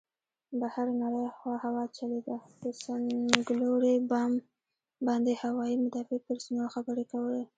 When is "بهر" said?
0.59-0.87